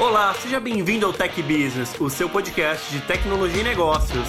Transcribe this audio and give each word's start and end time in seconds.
Olá, 0.00 0.34
seja 0.34 0.58
bem-vindo 0.58 1.06
ao 1.06 1.12
Tech 1.12 1.40
Business, 1.42 1.94
o 2.00 2.08
seu 2.08 2.28
podcast 2.28 2.90
de 2.90 3.00
tecnologia 3.02 3.60
e 3.60 3.64
negócios. 3.64 4.26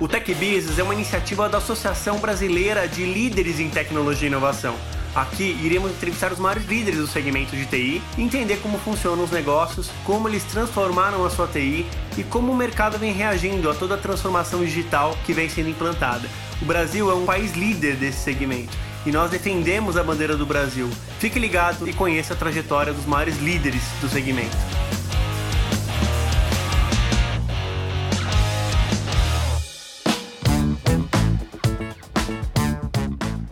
O 0.00 0.08
Tech 0.08 0.34
Business 0.34 0.78
é 0.78 0.82
uma 0.82 0.92
iniciativa 0.92 1.48
da 1.48 1.58
Associação 1.58 2.18
Brasileira 2.18 2.86
de 2.88 3.04
Líderes 3.04 3.60
em 3.60 3.70
Tecnologia 3.70 4.26
e 4.26 4.30
Inovação. 4.30 4.74
Aqui 5.14 5.56
iremos 5.62 5.92
entrevistar 5.92 6.32
os 6.32 6.38
maiores 6.38 6.66
líderes 6.66 7.00
do 7.00 7.06
segmento 7.06 7.56
de 7.56 7.64
TI 7.64 8.02
entender 8.18 8.58
como 8.58 8.78
funcionam 8.78 9.24
os 9.24 9.30
negócios, 9.30 9.90
como 10.04 10.28
eles 10.28 10.44
transformaram 10.44 11.24
a 11.24 11.30
sua 11.30 11.46
TI 11.46 11.86
e 12.18 12.24
como 12.24 12.52
o 12.52 12.56
mercado 12.56 12.98
vem 12.98 13.12
reagindo 13.12 13.70
a 13.70 13.74
toda 13.74 13.94
a 13.94 13.98
transformação 13.98 14.64
digital 14.64 15.16
que 15.24 15.32
vem 15.32 15.48
sendo 15.48 15.70
implantada. 15.70 16.28
O 16.60 16.64
Brasil 16.64 17.10
é 17.10 17.14
um 17.14 17.24
país 17.24 17.54
líder 17.54 17.96
desse 17.96 18.18
segmento 18.18 18.76
e 19.06 19.10
nós 19.10 19.30
defendemos 19.30 19.96
a 19.96 20.02
bandeira 20.02 20.36
do 20.36 20.44
Brasil. 20.44 20.90
Fique 21.20 21.38
ligado 21.38 21.86
e 21.86 21.92
conheça 21.92 22.32
a 22.32 22.36
trajetória 22.36 22.94
dos 22.94 23.04
maiores 23.04 23.36
líderes 23.40 23.82
do 24.00 24.08
segmento. 24.08 24.56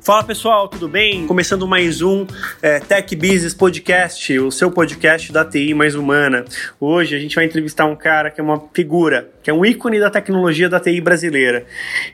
Fala 0.01 0.25
pessoal, 0.25 0.67
tudo 0.67 0.89
bem? 0.89 1.27
Começando 1.27 1.69
mais 1.69 2.01
um 2.01 2.27
é, 2.63 2.81
Tech 2.81 3.15
Business 3.15 3.53
Podcast, 3.53 4.39
o 4.39 4.51
seu 4.51 4.71
podcast 4.71 5.31
da 5.31 5.45
TI 5.45 5.75
mais 5.75 5.95
humana. 5.95 6.47
Hoje 6.81 7.15
a 7.15 7.19
gente 7.19 7.35
vai 7.35 7.45
entrevistar 7.45 7.85
um 7.85 7.95
cara 7.95 8.31
que 8.31 8.41
é 8.41 8.43
uma 8.43 8.65
figura, 8.73 9.29
que 9.49 9.51
é 9.51 9.55
um 9.55 9.65
ícone 9.65 9.99
da 9.99 10.11
tecnologia 10.11 10.69
da 10.69 10.79
TI 10.79 11.01
brasileira. 11.01 11.65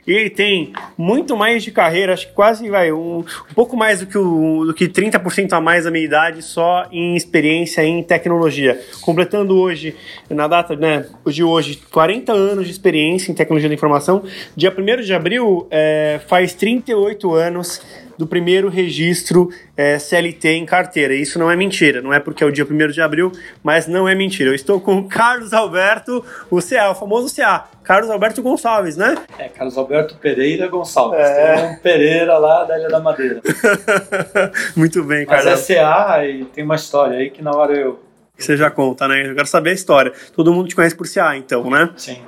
E 0.07 0.13
ele 0.13 0.31
tem 0.31 0.73
muito 0.97 1.37
mais 1.37 1.65
de 1.65 1.73
carreira, 1.73 2.15
acho 2.15 2.29
que 2.29 2.33
quase 2.33 2.71
vai 2.71 2.93
um, 2.93 3.19
um 3.19 3.55
pouco 3.57 3.77
mais 3.77 3.99
do 3.99 4.07
que, 4.07 4.17
o, 4.17 4.67
do 4.67 4.73
que 4.73 4.87
30% 4.87 5.53
a 5.53 5.61
mais 5.61 5.83
da 5.83 5.91
minha 5.91 6.05
idade 6.05 6.43
só 6.43 6.87
em 6.93 7.17
experiência 7.17 7.83
em 7.83 8.05
tecnologia. 8.05 8.81
Completando 9.01 9.59
hoje, 9.59 9.97
na 10.31 10.47
data 10.47 10.77
né, 10.77 11.07
de 11.27 11.43
hoje, 11.43 11.83
40 11.91 12.33
anos 12.33 12.67
de 12.67 12.71
experiência 12.71 13.33
em 13.33 13.35
tecnologia 13.35 13.69
da 13.69 13.75
informação. 13.75 14.23
Dia 14.55 14.73
1 14.73 15.03
de 15.03 15.13
abril 15.13 15.67
é, 15.73 16.21
faz 16.29 16.55
38 16.55 17.35
anos 17.35 17.83
do 18.17 18.27
primeiro 18.27 18.69
registro 18.69 19.51
é, 19.77 19.99
CLT 19.99 20.49
em 20.51 20.67
carteira. 20.67 21.15
Isso 21.15 21.39
não 21.39 21.51
é 21.51 21.57
mentira, 21.57 22.01
não 22.01 22.13
é 22.13 22.21
porque 22.21 22.43
é 22.43 22.47
o 22.47 22.53
dia 22.53 22.65
1 22.65 22.89
de 22.89 23.01
abril, 23.01 23.33
mas 23.63 23.87
não 23.87 24.09
é 24.09 24.15
mentira. 24.15 24.51
Eu 24.51 24.55
estou 24.55 24.81
com 24.81 24.99
o 24.99 25.09
Carlos 25.09 25.53
Alberto, 25.53 26.25
o 26.51 26.61
CA, 26.61 26.91
o 26.91 26.95
famoso 26.95 27.35
CA, 27.35 27.69
Carlos 27.83 28.11
Alberto 28.11 28.43
Gonçalves, 28.43 28.97
né? 28.97 29.17
É, 29.39 29.49
Carlos 29.49 29.77
Alberto 29.77 30.17
Pereira 30.17 30.67
Gonçalves. 30.69 31.21
É. 31.21 31.55
Tem 31.55 31.65
um 31.71 31.77
Pereira 31.77 32.39
lá 32.39 32.65
da 32.65 32.79
Ilha 32.79 32.89
da 32.89 33.01
Madeira. 33.01 33.41
Muito 34.75 35.03
bem, 35.05 35.27
Carlos. 35.27 35.45
Mas 35.47 35.71
é 35.71 35.75
CA 35.75 36.27
e 36.27 36.45
tem 36.47 36.65
uma 36.65 36.77
história 36.77 37.19
aí 37.19 37.31
que 37.31 37.43
na 37.43 37.51
hora 37.51 37.75
eu 37.75 38.01
que 38.37 38.43
você 38.45 38.57
já 38.57 38.69
conta, 38.69 39.07
né? 39.07 39.31
Eu 39.31 39.35
quero 39.35 39.47
saber 39.47 39.71
a 39.71 39.73
história. 39.73 40.13
Todo 40.35 40.53
mundo 40.53 40.69
te 40.69 40.75
conhece 40.75 40.95
por 40.95 41.07
CA, 41.09 41.37
então, 41.37 41.71
né? 41.71 41.91
Sim. 41.97 42.19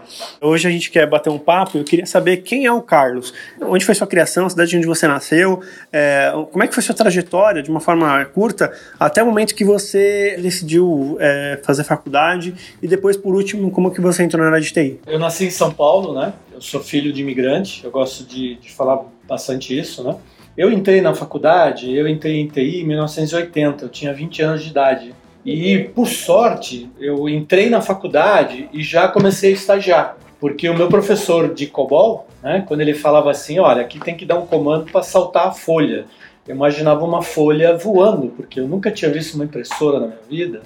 Hoje 0.41 0.69
a 0.69 0.71
gente 0.71 0.89
quer 0.89 1.05
bater 1.09 1.31
um 1.31 1.39
papo. 1.39 1.79
Eu 1.79 1.85
queria 1.85 2.07
saber 2.07 2.39
quem 2.39 2.65
é 2.65 2.73
o 2.73 2.81
Carlos. 2.81 3.35
Onde 3.61 3.85
foi 3.85 3.95
sua 3.95 4.07
criação, 4.07 4.47
a 4.47 4.51
cidade 4.51 4.77
onde 4.77 4.87
você 4.87 5.09
nasceu, 5.09 5.61
é, 5.93 6.31
como 6.53 6.63
é 6.63 6.69
que 6.69 6.75
foi 6.75 6.83
sua 6.83 6.95
trajetória, 6.95 7.61
de 7.61 7.69
uma 7.69 7.81
forma 7.81 8.25
curta, 8.27 8.73
até 9.01 9.21
o 9.21 9.27
momento 9.27 9.55
que 9.55 9.65
você 9.65 10.39
decidiu 10.41 11.17
é, 11.19 11.59
fazer 11.65 11.83
faculdade 11.83 12.55
e 12.81 12.87
depois, 12.87 13.17
por 13.17 13.35
último, 13.35 13.71
como 13.73 13.91
que 13.91 14.01
você 14.01 14.23
entrou 14.23 14.43
na 14.45 14.51
área 14.51 14.61
de 14.61 14.73
TI? 14.73 15.01
Eu 15.07 15.19
nasci 15.19 15.47
em 15.47 15.51
São 15.51 15.73
Paulo, 15.73 16.15
né? 16.15 16.33
Eu 16.55 16.61
sou 16.61 16.81
filho 16.81 17.13
de 17.13 17.21
imigrante. 17.21 17.85
Eu 17.85 17.91
gosto 17.91 18.25
de, 18.25 18.55
de 18.57 18.73
falar 18.73 19.05
bastante 19.27 19.77
isso, 19.77 20.05
né? 20.05 20.15
Eu 20.57 20.71
entrei 20.73 21.01
na 21.01 21.15
faculdade, 21.15 21.95
eu 21.95 22.09
entrei 22.09 22.37
em 22.37 22.47
TI 22.47 22.81
em 22.81 22.87
1980. 22.87 23.85
Eu 23.85 23.89
tinha 23.89 24.15
20 24.15 24.43
anos 24.43 24.63
de 24.63 24.71
idade. 24.71 25.15
E, 25.47 25.85
por 25.95 26.09
sorte, 26.09 26.91
eu 26.99 27.29
entrei 27.29 27.71
na 27.71 27.81
faculdade 27.81 28.69
e 28.73 28.83
já 28.83 29.07
comecei 29.07 29.51
a 29.51 29.55
estagiar. 29.55 30.17
Porque 30.41 30.69
o 30.69 30.77
meu 30.77 30.89
professor 30.89 31.55
de 31.55 31.69
COBOL, 31.69 32.27
né, 32.43 32.65
quando 32.67 32.81
ele 32.81 32.93
falava 32.93 33.31
assim, 33.31 33.61
olha, 33.61 33.81
aqui 33.81 34.01
tem 34.01 34.17
que 34.17 34.27
dar 34.27 34.41
um 34.41 34.45
comando 34.45 34.91
para 34.91 35.05
saltar 35.05 35.47
a 35.47 35.53
folha. 35.53 36.07
Eu 36.49 36.57
imaginava 36.57 37.05
uma 37.05 37.23
folha 37.23 37.77
voando, 37.77 38.27
porque 38.31 38.59
eu 38.59 38.67
nunca 38.67 38.91
tinha 38.91 39.09
visto 39.09 39.37
uma 39.37 39.45
impressora 39.45 40.01
na 40.01 40.09
minha 40.09 40.19
vida. 40.29 40.63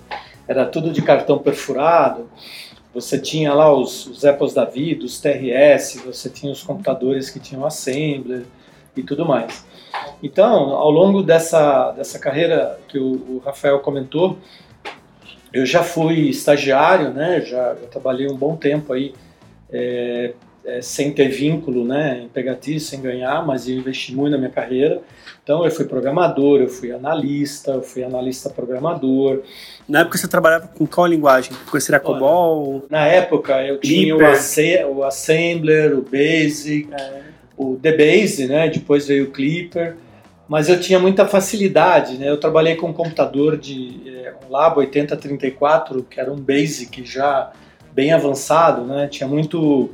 Era 0.49 0.65
tudo 0.65 0.91
de 0.91 1.03
cartão 1.03 1.39
perfurado. 1.39 2.31
Você 2.95 3.19
tinha 3.19 3.53
lá 3.53 3.71
os, 3.71 4.07
os 4.07 4.25
Apples 4.25 4.55
da 4.55 4.65
vida, 4.65 5.05
os 5.05 5.21
TRS, 5.21 6.03
você 6.07 6.31
tinha 6.31 6.51
os 6.51 6.63
computadores 6.63 7.29
que 7.29 7.39
tinham 7.39 7.67
assembler 7.67 8.47
e 8.97 9.03
tudo 9.03 9.27
mais. 9.27 9.63
Então, 10.23 10.71
ao 10.71 10.91
longo 10.91 11.23
dessa, 11.23 11.93
dessa 11.93 12.19
carreira 12.19 12.79
que 12.89 12.99
o, 12.99 13.37
o 13.37 13.43
Rafael 13.45 13.79
comentou, 13.81 14.39
eu 15.53 15.67
já 15.67 15.83
fui 15.83 16.29
estagiário, 16.29 17.11
né? 17.11 17.41
Já, 17.41 17.75
já 17.75 17.87
trabalhei 17.91 18.29
um 18.29 18.37
bom 18.37 18.57
tempo 18.57 18.93
aí 18.93 19.13
é, 19.73 20.33
é, 20.65 20.81
sem 20.81 21.13
ter 21.13 21.29
vínculo, 21.29 21.85
né? 21.85 22.23
Empregatício, 22.25 22.91
sem 22.91 23.01
ganhar, 23.01 23.45
mas 23.45 23.69
eu 23.69 23.77
investi 23.77 24.15
muito 24.15 24.33
na 24.33 24.39
minha 24.39 24.51
carreira. 24.51 25.01
Então 25.43 25.65
eu 25.65 25.71
fui 25.71 25.85
programador, 25.85 26.61
eu 26.61 26.69
fui 26.69 26.93
analista, 26.93 27.73
eu 27.73 27.83
fui 27.83 28.05
analista 28.05 28.49
programador. 28.51 29.43
Na 29.89 30.01
época 30.01 30.19
você 30.19 30.29
trabalhava 30.29 30.69
com 30.69 30.87
qual 30.87 31.07
linguagem? 31.07 31.53
Conhecia 31.69 31.99
COBOL? 31.99 32.85
Na 32.89 33.07
época 33.07 33.65
eu 33.67 33.79
tinha 33.79 34.17
o, 34.17 34.99
o 34.99 35.05
Assembler, 35.05 35.99
o 35.99 36.03
Basic, 36.03 36.89
é. 36.93 37.23
o 37.57 37.77
DBase, 37.77 38.47
né? 38.47 38.69
Depois 38.69 39.09
veio 39.09 39.25
o 39.25 39.31
Clipper 39.31 39.97
mas 40.51 40.69
eu 40.69 40.81
tinha 40.81 40.99
muita 40.99 41.25
facilidade, 41.29 42.19
né? 42.19 42.29
Eu 42.29 42.37
trabalhei 42.37 42.75
com 42.75 42.89
um 42.89 42.93
computador 42.93 43.57
de 43.57 44.03
é, 44.05 44.35
um 44.45 44.51
Labo 44.51 44.81
8034, 44.81 46.03
que 46.03 46.19
era 46.19 46.33
um 46.33 46.35
Basic 46.35 47.05
já 47.05 47.53
bem 47.93 48.11
avançado, 48.11 48.83
né? 48.83 49.07
Tinha 49.07 49.29
muito 49.29 49.91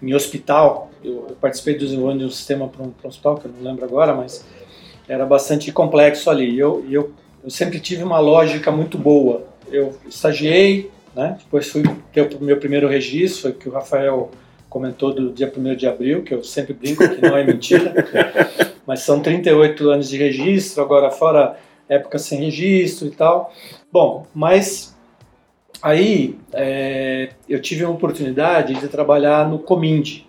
em 0.00 0.14
hospital. 0.14 0.92
Eu, 1.02 1.26
eu 1.30 1.36
participei 1.40 1.74
do 1.74 1.80
desenvolvimento 1.80 2.20
de 2.20 2.26
um 2.26 2.30
sistema 2.30 2.68
para 2.68 2.84
um, 2.84 2.94
um, 3.04 3.08
hospital, 3.08 3.36
que 3.36 3.46
eu 3.46 3.50
não 3.58 3.68
lembro 3.68 3.84
agora, 3.84 4.14
mas 4.14 4.46
era 5.08 5.26
bastante 5.26 5.72
complexo 5.72 6.30
ali. 6.30 6.56
Eu, 6.56 6.86
eu, 6.88 7.12
eu 7.42 7.50
sempre 7.50 7.80
tive 7.80 8.04
uma 8.04 8.20
lógica 8.20 8.70
muito 8.70 8.96
boa. 8.96 9.44
Eu 9.72 9.92
estagiei, 10.08 10.88
né? 11.16 11.36
Depois 11.42 11.68
fui 11.68 11.82
ter 12.12 12.32
o 12.32 12.44
meu 12.44 12.58
primeiro 12.58 12.86
registro, 12.86 13.52
que 13.52 13.68
o 13.68 13.72
Rafael 13.72 14.30
comentou 14.70 15.12
do 15.12 15.32
dia 15.32 15.52
1 15.52 15.74
de 15.74 15.88
abril, 15.88 16.22
que 16.22 16.32
eu 16.32 16.44
sempre 16.44 16.72
brinco 16.72 17.08
que 17.08 17.20
não 17.20 17.36
é 17.36 17.42
mentira. 17.42 17.92
mas 18.86 19.00
são 19.00 19.20
38 19.20 19.90
anos 19.90 20.08
de 20.08 20.16
registro, 20.16 20.82
agora 20.82 21.10
fora 21.10 21.58
época 21.88 22.18
sem 22.18 22.40
registro 22.40 23.06
e 23.06 23.10
tal. 23.10 23.52
Bom, 23.92 24.26
mas 24.34 24.96
aí 25.82 26.38
é, 26.52 27.30
eu 27.48 27.60
tive 27.60 27.84
a 27.84 27.90
oportunidade 27.90 28.74
de 28.74 28.88
trabalhar 28.88 29.48
no 29.48 29.58
Comind, 29.58 30.22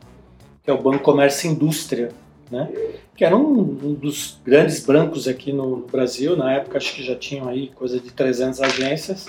que 0.63 0.69
é 0.69 0.73
o 0.73 0.81
Banco 0.81 1.00
Comércio 1.00 1.50
e 1.50 1.53
Indústria, 1.53 2.09
né? 2.51 2.69
que 3.16 3.25
era 3.25 3.35
um, 3.35 3.59
um, 3.59 3.94
dos 3.94 4.40
grandes 4.46 4.85
bancos 4.85 5.28
aqui 5.28 5.51
no, 5.51 5.78
no, 5.78 5.88
Brasil, 5.88 6.38
na 6.38 6.53
época 6.53 6.78
acho 6.78 6.94
que 6.94 7.03
já 7.03 7.16
tinham 7.16 7.50
aí 7.50 7.72
coisa 7.73 8.00
de 8.00 8.12
300 8.12 8.62
agências, 8.62 9.28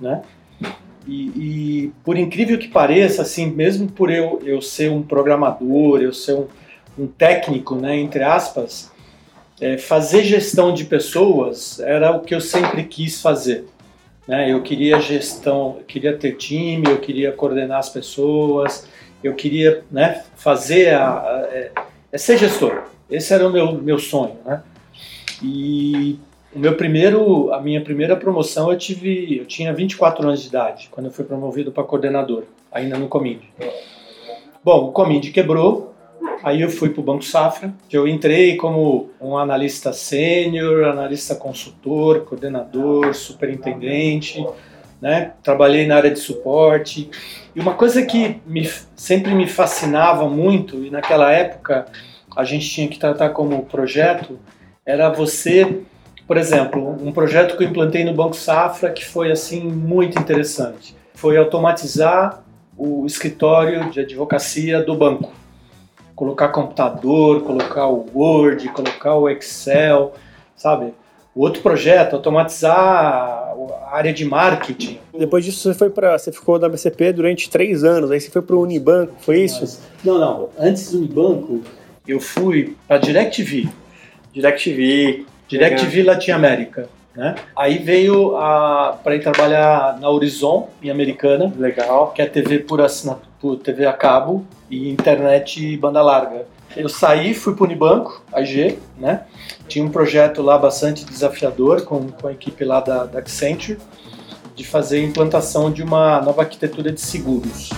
né? 0.00 0.22
E, 1.06 1.26
e, 1.36 1.92
por 2.02 2.16
incrível 2.16 2.56
que 2.56 2.68
pareça, 2.68 3.20
assim, 3.20 3.50
mesmo 3.50 3.90
por 3.90 4.10
eu, 4.10 4.40
eu 4.42 4.62
ser 4.62 4.90
um 4.90 5.02
programador, 5.02 6.00
eu 6.00 6.14
ser 6.14 6.34
um, 6.34 6.46
um 6.98 7.06
técnico, 7.06 7.74
né, 7.74 7.96
entre 7.96 8.22
aspas, 8.22 8.92
é, 9.60 9.78
fazer 9.78 10.24
gestão 10.24 10.72
de 10.72 10.84
pessoas 10.84 11.80
era 11.80 12.10
o 12.10 12.20
que 12.20 12.34
eu 12.34 12.40
sempre 12.40 12.84
quis 12.84 13.20
fazer. 13.20 13.66
Né? 14.26 14.50
Eu 14.50 14.62
queria 14.62 15.00
gestão, 15.00 15.76
eu 15.78 15.84
queria 15.84 16.16
ter 16.16 16.36
time, 16.36 16.86
eu 16.86 16.98
queria 16.98 17.32
coordenar 17.32 17.78
as 17.78 17.88
pessoas, 17.88 18.86
eu 19.22 19.34
queria 19.34 19.84
né, 19.90 20.24
fazer 20.36 20.94
a, 20.94 21.20
a, 21.20 21.48
é, 21.50 21.72
é 22.12 22.18
ser 22.18 22.38
gestor. 22.38 22.84
Esse 23.10 23.32
era 23.32 23.46
o 23.46 23.52
meu, 23.52 23.72
meu 23.74 23.98
sonho. 23.98 24.36
Né? 24.44 24.62
E 25.42 26.18
o 26.54 26.58
meu 26.58 26.76
primeiro, 26.76 27.52
a 27.52 27.60
minha 27.60 27.80
primeira 27.80 28.16
promoção 28.16 28.70
eu 28.70 28.78
tive, 28.78 29.38
eu 29.38 29.44
tinha 29.44 29.72
24 29.72 30.26
anos 30.26 30.42
de 30.42 30.48
idade 30.48 30.88
quando 30.90 31.06
eu 31.06 31.12
fui 31.12 31.24
promovido 31.24 31.72
para 31.72 31.84
coordenador, 31.84 32.44
ainda 32.72 32.96
no 32.96 33.08
Comind. 33.08 33.40
Bom, 34.64 34.88
o 34.88 34.92
Comind 34.92 35.30
quebrou, 35.30 35.93
Aí 36.44 36.60
eu 36.60 36.68
fui 36.68 36.90
para 36.90 37.00
o 37.00 37.04
Banco 37.04 37.24
Safra, 37.24 37.72
que 37.88 37.96
eu 37.96 38.06
entrei 38.06 38.56
como 38.56 39.08
um 39.18 39.38
analista 39.38 39.94
sênior, 39.94 40.84
analista 40.84 41.34
consultor, 41.34 42.26
coordenador, 42.26 43.14
superintendente, 43.14 44.46
né? 45.00 45.32
Trabalhei 45.42 45.86
na 45.86 45.96
área 45.96 46.10
de 46.10 46.18
suporte. 46.18 47.10
E 47.56 47.60
uma 47.60 47.72
coisa 47.72 48.04
que 48.04 48.42
me, 48.46 48.70
sempre 48.94 49.34
me 49.34 49.46
fascinava 49.46 50.28
muito, 50.28 50.84
e 50.84 50.90
naquela 50.90 51.32
época 51.32 51.86
a 52.36 52.44
gente 52.44 52.68
tinha 52.68 52.88
que 52.88 52.98
tratar 52.98 53.30
como 53.30 53.64
projeto, 53.64 54.38
era 54.84 55.08
você, 55.08 55.80
por 56.26 56.36
exemplo, 56.36 56.94
um 57.02 57.10
projeto 57.10 57.56
que 57.56 57.64
eu 57.64 57.68
implantei 57.68 58.04
no 58.04 58.12
Banco 58.12 58.36
Safra 58.36 58.90
que 58.90 59.04
foi 59.04 59.32
assim 59.32 59.62
muito 59.62 60.18
interessante. 60.18 60.94
Foi 61.14 61.38
automatizar 61.38 62.44
o 62.76 63.06
escritório 63.06 63.90
de 63.90 64.00
advocacia 64.00 64.82
do 64.82 64.94
banco 64.94 65.32
colocar 66.14 66.48
computador, 66.48 67.42
colocar 67.42 67.86
o 67.88 68.06
Word, 68.14 68.68
colocar 68.68 69.14
o 69.14 69.28
Excel, 69.28 70.14
sabe? 70.56 70.94
O 71.34 71.40
outro 71.40 71.62
projeto, 71.62 72.14
automatizar 72.14 72.76
a 72.76 73.90
área 73.90 74.12
de 74.12 74.24
marketing. 74.24 75.00
Depois 75.18 75.44
disso 75.44 75.60
você 75.60 75.76
foi 75.76 75.90
para, 75.90 76.16
você 76.16 76.30
ficou 76.30 76.58
da 76.58 76.68
BCP 76.68 77.12
durante 77.12 77.50
três 77.50 77.82
anos, 77.82 78.10
aí 78.10 78.20
você 78.20 78.30
foi 78.30 78.42
para 78.42 78.54
o 78.54 78.62
Unibanco, 78.62 79.14
foi 79.18 79.40
isso? 79.40 79.80
Não, 80.04 80.18
não. 80.18 80.48
Antes 80.58 80.92
do 80.92 80.98
Unibanco, 80.98 81.60
eu 82.06 82.20
fui 82.20 82.76
para 82.86 82.98
DirecTV. 82.98 83.68
DirecTV. 84.32 85.26
DirecTV 85.48 86.02
Latin 86.04 86.30
América. 86.30 86.88
Né? 87.14 87.34
Aí 87.56 87.78
veio 87.78 88.32
para 89.02 89.14
ir 89.14 89.20
trabalhar 89.20 89.98
na 90.00 90.10
Horizon, 90.10 90.68
em 90.82 90.90
Americana. 90.90 91.52
Legal. 91.56 92.12
Que 92.12 92.22
é 92.22 92.26
TV 92.26 92.60
por 92.60 92.80
assinatura, 92.80 93.28
por 93.40 93.56
TV 93.56 93.86
a 93.86 93.92
cabo 93.92 94.44
e 94.70 94.90
internet 94.90 95.76
banda 95.76 96.02
larga. 96.02 96.46
Eu 96.76 96.88
saí, 96.88 97.34
fui 97.34 97.54
para 97.54 97.62
o 97.62 97.66
Unibanco, 97.66 98.24
AG, 98.32 98.78
né? 98.98 99.22
Tinha 99.68 99.84
um 99.84 99.90
projeto 99.90 100.42
lá 100.42 100.58
bastante 100.58 101.04
desafiador 101.04 101.82
com, 101.82 102.08
com 102.08 102.26
a 102.26 102.32
equipe 102.32 102.64
lá 102.64 102.80
da, 102.80 103.04
da 103.04 103.20
Accenture 103.20 103.78
de 104.56 104.64
fazer 104.64 104.98
a 104.98 105.02
implantação 105.02 105.70
de 105.70 105.82
uma 105.82 106.20
nova 106.20 106.42
arquitetura 106.42 106.90
de 106.90 107.00
seguros. 107.00 107.70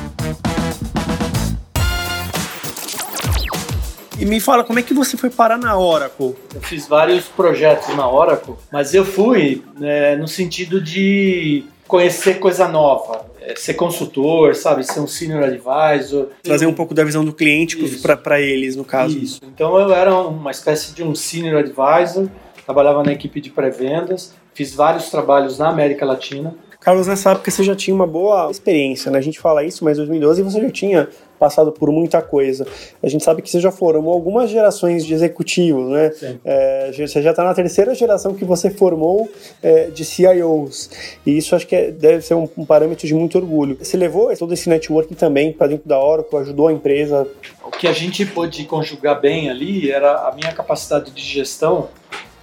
E 4.19 4.25
me 4.25 4.41
fala, 4.41 4.65
como 4.65 4.79
é 4.79 4.83
que 4.83 4.95
você 4.95 5.17
foi 5.17 5.29
parar 5.29 5.59
na 5.59 5.79
Oracle? 5.79 6.35
Eu 6.55 6.61
fiz 6.63 6.89
vários 6.89 7.27
projetos 7.27 7.95
na 7.95 8.11
Oracle, 8.11 8.55
mas 8.73 8.95
eu 8.95 9.05
fui 9.05 9.63
né, 9.79 10.17
no 10.17 10.27
sentido 10.27 10.81
de 10.81 11.65
conhecer 11.87 12.39
coisa 12.39 12.67
nova, 12.67 13.27
é, 13.43 13.55
ser 13.55 13.75
consultor, 13.75 14.55
sabe, 14.55 14.85
ser 14.85 15.01
um 15.01 15.07
senior 15.07 15.45
advisor. 15.45 16.29
Trazer 16.43 16.67
um 16.67 16.73
pouco 16.73 16.95
da 16.95 17.05
visão 17.05 17.25
do 17.25 17.33
cliente 17.33 17.77
para 18.23 18.41
eles, 18.41 18.75
no 18.75 18.85
caso. 18.85 19.19
Isso. 19.19 19.41
Então 19.45 19.79
eu 19.79 19.93
era 19.93 20.15
uma 20.15 20.51
espécie 20.51 20.95
de 20.95 21.03
um 21.03 21.15
senior 21.15 21.59
advisor, 21.59 22.29
trabalhava 22.65 23.03
na 23.03 23.12
equipe 23.12 23.39
de 23.39 23.51
pré-vendas, 23.51 24.35
fiz 24.55 24.75
vários 24.75 25.11
trabalhos 25.11 25.59
na 25.59 25.69
América 25.69 26.07
Latina. 26.07 26.55
Carlos, 26.81 27.07
nessa 27.07 27.33
época 27.33 27.51
você 27.51 27.62
já 27.62 27.75
tinha 27.77 27.95
uma 27.95 28.07
boa 28.07 28.51
experiência, 28.51 29.11
né? 29.11 29.19
A 29.19 29.23
gente 29.23 29.39
fala 29.39 29.62
isso, 29.65 29.85
mas 29.85 29.99
em 29.99 30.03
2012 30.03 30.43
você 30.43 30.61
já 30.61 30.71
tinha 30.71 31.09
passado 31.38 31.73
por 31.73 31.91
muita 31.91 32.21
coisa. 32.23 32.67
A 33.03 33.09
gente 33.09 33.25
sabe 33.25 33.43
que 33.43 33.50
você 33.50 33.61
já 33.61 33.71
formou 33.71 34.12
algumas 34.12 34.50
gerações 34.50 35.05
de 35.05 35.15
executivos, 35.15 35.88
né? 35.91 36.11
É, 36.44 36.91
você 36.93 37.23
já 37.23 37.31
está 37.31 37.44
na 37.44 37.55
terceira 37.55 37.94
geração 37.94 38.35
que 38.35 38.44
você 38.44 38.71
formou 38.71 39.29
é, 39.62 39.87
de 39.87 40.05
CIOs. 40.05 40.91
E 41.25 41.37
isso 41.37 41.55
acho 41.55 41.67
que 41.67 41.75
é, 41.75 41.91
deve 41.91 42.23
ser 42.23 42.35
um, 42.35 42.49
um, 42.56 42.65
parâmetro 42.65 43.06
de 43.06 43.15
muito 43.15 43.38
orgulho. 43.38 43.77
Você 43.81 43.97
levou 43.97 44.35
todo 44.37 44.53
esse 44.53 44.69
networking 44.69 45.15
também 45.15 45.53
para 45.53 45.69
dentro 45.69 45.88
da 45.88 45.99
Oracle, 46.00 46.38
ajudou 46.38 46.69
a 46.69 46.73
empresa? 46.73 47.27
O 47.65 47.71
que 47.71 47.87
a 47.87 47.93
gente 47.93 48.25
pôde 48.27 48.65
conjugar 48.65 49.21
bem 49.21 49.50
ali 49.50 49.91
era 49.91 50.29
a 50.29 50.35
minha 50.35 50.53
capacidade 50.53 51.11
de 51.11 51.23
gestão 51.23 51.88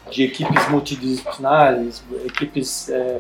de 0.10 0.24
equipes 0.24 0.70
multidisciplinares, 0.70 2.04
equipes 2.26 2.90
é, 2.90 3.20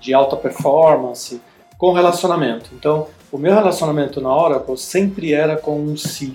de 0.00 0.14
alta 0.14 0.36
performance, 0.36 1.40
com 1.76 1.92
relacionamento. 1.92 2.70
Então, 2.74 3.06
o 3.30 3.38
meu 3.38 3.54
relacionamento 3.54 4.20
na 4.20 4.34
Oracle 4.34 4.76
sempre 4.76 5.32
era 5.32 5.56
com 5.56 5.80
um 5.80 5.96
C, 5.96 6.32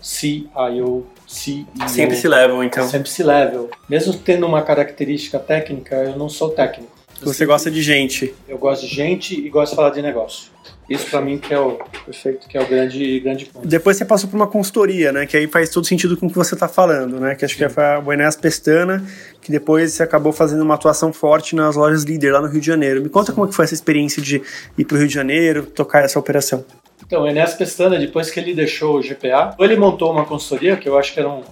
CIO, 0.00 1.06
CEO. 1.26 1.66
Sempre 1.88 2.16
se 2.16 2.28
level, 2.28 2.64
então. 2.64 2.88
Sempre 2.88 3.10
se 3.10 3.22
level. 3.22 3.70
Mesmo 3.88 4.14
tendo 4.14 4.46
uma 4.46 4.62
característica 4.62 5.38
técnica, 5.38 5.96
eu 5.96 6.16
não 6.16 6.28
sou 6.28 6.50
técnico. 6.50 6.90
Você 7.22 7.44
gosta 7.44 7.70
de 7.70 7.82
gente. 7.82 8.34
Eu 8.48 8.58
gosto 8.58 8.86
de 8.86 8.94
gente 8.94 9.34
e 9.34 9.48
gosto 9.50 9.72
de 9.72 9.76
falar 9.76 9.90
de 9.90 10.00
negócio. 10.00 10.50
Isso 10.90 11.08
para 11.08 11.20
mim 11.20 11.38
que 11.38 11.54
é 11.54 11.58
o 11.58 11.78
perfeito, 12.04 12.48
que 12.48 12.58
é 12.58 12.60
o 12.60 12.66
grande, 12.66 13.20
grande 13.20 13.44
ponto. 13.44 13.66
Depois 13.66 13.96
você 13.96 14.04
passou 14.04 14.28
por 14.28 14.34
uma 14.34 14.48
consultoria, 14.48 15.12
né? 15.12 15.24
Que 15.24 15.36
aí 15.36 15.46
faz 15.46 15.70
todo 15.70 15.86
sentido 15.86 16.16
com 16.16 16.26
o 16.26 16.28
que 16.28 16.36
você 16.36 16.54
está 16.54 16.66
falando, 16.66 17.20
né? 17.20 17.36
Que 17.36 17.44
acho 17.44 17.56
Sim. 17.56 17.62
que 17.62 17.68
foi 17.68 17.84
a 17.84 18.00
Buenas 18.00 18.34
Pestana, 18.34 19.00
que 19.40 19.52
depois 19.52 19.92
você 19.92 20.02
acabou 20.02 20.32
fazendo 20.32 20.62
uma 20.62 20.74
atuação 20.74 21.12
forte 21.12 21.54
nas 21.54 21.76
lojas 21.76 22.02
líder 22.02 22.32
lá 22.32 22.40
no 22.40 22.48
Rio 22.48 22.60
de 22.60 22.66
Janeiro. 22.66 23.00
Me 23.00 23.08
conta 23.08 23.32
como 23.32 23.46
é 23.46 23.48
que 23.48 23.54
foi 23.54 23.66
essa 23.66 23.74
experiência 23.74 24.20
de 24.20 24.42
ir 24.76 24.84
para 24.84 24.96
o 24.96 24.98
Rio 24.98 25.06
de 25.06 25.14
Janeiro, 25.14 25.64
tocar 25.64 26.04
essa 26.04 26.18
operação. 26.18 26.64
Então, 27.06 27.22
o 27.22 27.26
Enéas 27.26 27.54
Pestana, 27.54 27.96
depois 27.96 28.28
que 28.28 28.40
ele 28.40 28.52
deixou 28.52 28.98
o 28.98 29.00
GPA, 29.00 29.54
ele 29.60 29.76
montou 29.76 30.12
uma 30.12 30.24
consultoria 30.24 30.76
que 30.76 30.88
eu 30.88 30.98
acho 30.98 31.14
que 31.14 31.20
era 31.20 31.28
um 31.28 31.42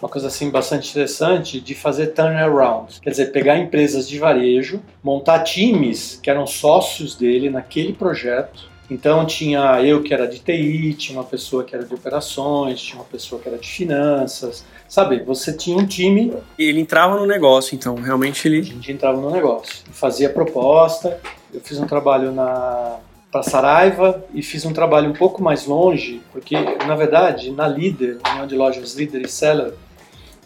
uma 0.00 0.08
coisa 0.08 0.28
assim 0.28 0.50
bastante 0.50 0.90
interessante 0.90 1.60
de 1.60 1.74
fazer 1.74 2.08
turnaround, 2.08 3.00
quer 3.00 3.10
dizer, 3.10 3.32
pegar 3.32 3.58
empresas 3.58 4.08
de 4.08 4.18
varejo, 4.18 4.80
montar 5.02 5.40
times 5.40 6.18
que 6.22 6.30
eram 6.30 6.46
sócios 6.46 7.14
dele 7.14 7.50
naquele 7.50 7.92
projeto. 7.92 8.68
Então 8.90 9.26
tinha 9.26 9.82
eu 9.82 10.02
que 10.02 10.14
era 10.14 10.26
de 10.26 10.38
TI, 10.38 10.94
tinha 10.94 11.18
uma 11.18 11.24
pessoa 11.24 11.62
que 11.62 11.74
era 11.74 11.84
de 11.84 11.92
operações, 11.92 12.80
tinha 12.80 12.98
uma 12.98 13.04
pessoa 13.04 13.40
que 13.40 13.46
era 13.46 13.58
de 13.58 13.68
finanças, 13.68 14.64
sabe? 14.88 15.22
Você 15.24 15.52
tinha 15.52 15.76
um 15.76 15.84
time. 15.84 16.32
Ele 16.58 16.80
entrava 16.80 17.16
no 17.16 17.26
negócio, 17.26 17.74
então 17.74 17.94
realmente 17.96 18.48
ele. 18.48 18.60
A 18.60 18.62
gente 18.62 18.90
entrava 18.90 19.20
no 19.20 19.30
negócio, 19.30 19.84
fazia 19.92 20.30
proposta. 20.30 21.20
Eu 21.52 21.60
fiz 21.60 21.78
um 21.78 21.86
trabalho 21.86 22.32
na 22.32 22.98
para 23.30 23.42
Saraiva 23.42 24.24
e 24.32 24.42
fiz 24.42 24.64
um 24.64 24.72
trabalho 24.72 25.10
um 25.10 25.12
pouco 25.12 25.42
mais 25.42 25.66
longe, 25.66 26.22
porque 26.32 26.56
na 26.86 26.94
verdade 26.94 27.50
na 27.50 27.68
Líder, 27.68 28.18
união 28.26 28.46
de 28.46 28.56
lojas 28.56 28.94
Líder 28.94 29.20
e 29.20 29.28
Seller, 29.28 29.74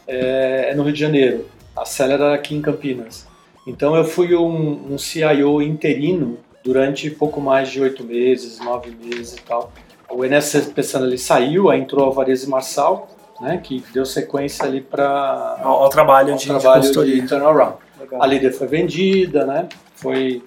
é, 0.06 0.70
é 0.70 0.74
no 0.74 0.82
Rio 0.82 0.92
de 0.92 1.00
Janeiro. 1.00 1.46
A 1.76 1.84
Seller 1.84 2.20
era 2.20 2.34
aqui 2.34 2.54
em 2.54 2.62
Campinas. 2.62 3.26
Então 3.66 3.96
eu 3.96 4.04
fui 4.04 4.34
um, 4.34 4.92
um 4.92 4.98
CIO 4.98 5.62
interino 5.62 6.38
durante 6.64 7.10
pouco 7.10 7.40
mais 7.40 7.70
de 7.70 7.80
oito 7.80 8.04
meses, 8.04 8.58
nove 8.58 8.90
meses 8.90 9.34
e 9.34 9.42
tal. 9.42 9.72
O 10.10 10.24
Enes 10.24 10.70
pensando 10.74 11.06
ele 11.06 11.18
saiu, 11.18 11.70
aí 11.70 11.80
entrou 11.80 12.06
a 12.06 12.10
Varese 12.10 12.48
Marçal, 12.48 13.08
né, 13.40 13.60
que 13.62 13.82
deu 13.92 14.04
sequência 14.04 14.64
ali 14.64 14.80
para 14.80 15.58
ao, 15.62 15.84
ao, 15.84 15.88
trabalho, 15.88 16.36
de, 16.36 16.46
trabalho 16.46 16.82
de, 16.82 17.20
de 17.20 17.26
turnaround. 17.26 17.76
Legal. 17.98 18.22
A 18.22 18.26
líder 18.26 18.52
foi 18.52 18.66
vendida, 18.66 19.46
né, 19.46 19.68
foi 19.94 20.42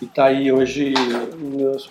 e 0.00 0.06
tá 0.06 0.26
aí 0.26 0.52
hoje 0.52 0.94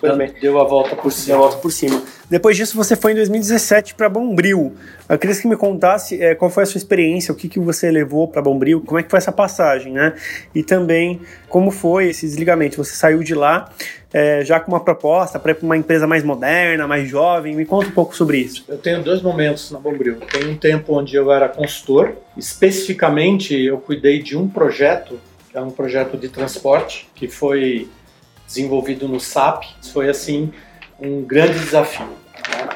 dando, 0.00 0.40
deu 0.40 0.60
a 0.60 0.64
volta 0.64 0.96
por 0.96 1.12
cima. 1.12 1.26
Deu 1.26 1.36
a 1.36 1.40
volta 1.40 1.56
por 1.58 1.70
cima. 1.70 2.02
Depois 2.30 2.56
disso, 2.56 2.76
você 2.76 2.96
foi 2.96 3.12
em 3.12 3.14
2017 3.16 3.94
para 3.94 4.08
Bombril. 4.08 4.74
Eu 5.08 5.18
queria 5.18 5.36
que 5.36 5.46
me 5.46 5.56
contasse 5.56 6.22
é, 6.22 6.34
qual 6.34 6.50
foi 6.50 6.62
a 6.62 6.66
sua 6.66 6.78
experiência, 6.78 7.32
o 7.32 7.34
que, 7.34 7.48
que 7.48 7.60
você 7.60 7.90
levou 7.90 8.26
para 8.26 8.40
Bombril, 8.40 8.82
como 8.84 8.98
é 8.98 9.02
que 9.02 9.10
foi 9.10 9.18
essa 9.18 9.32
passagem, 9.32 9.92
né? 9.92 10.14
E 10.54 10.62
também 10.62 11.20
como 11.48 11.70
foi 11.70 12.08
esse 12.08 12.26
desligamento. 12.26 12.76
Você 12.76 12.94
saiu 12.94 13.22
de 13.22 13.34
lá 13.34 13.70
é, 14.12 14.42
já 14.44 14.58
com 14.58 14.72
uma 14.72 14.80
proposta 14.80 15.38
para 15.38 15.52
ir 15.52 15.54
para 15.56 15.66
uma 15.66 15.76
empresa 15.76 16.06
mais 16.06 16.24
moderna, 16.24 16.86
mais 16.86 17.08
jovem. 17.08 17.54
Me 17.54 17.66
conta 17.66 17.88
um 17.88 17.92
pouco 17.92 18.16
sobre 18.16 18.38
isso. 18.38 18.64
Eu 18.68 18.78
tenho 18.78 19.02
dois 19.02 19.20
momentos 19.20 19.70
na 19.70 19.78
Bombril. 19.78 20.16
Tem 20.32 20.48
um 20.48 20.56
tempo 20.56 20.94
onde 20.98 21.14
eu 21.14 21.30
era 21.30 21.48
consultor. 21.48 22.16
Especificamente, 22.36 23.54
eu 23.54 23.78
cuidei 23.78 24.22
de 24.22 24.36
um 24.36 24.48
projeto 24.48 25.20
que 25.50 25.56
é 25.56 25.60
um 25.60 25.70
projeto 25.70 26.16
de 26.16 26.28
transporte 26.28 27.08
que 27.14 27.26
foi 27.26 27.88
desenvolvido 28.48 29.06
no 29.06 29.20
SAP. 29.20 29.64
Foi 29.92 30.08
assim 30.08 30.50
um 30.98 31.22
grande 31.22 31.58
desafio. 31.58 32.06
Né? 32.06 32.68